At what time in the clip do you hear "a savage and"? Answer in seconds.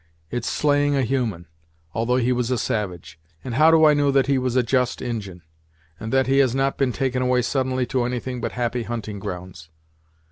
2.49-3.53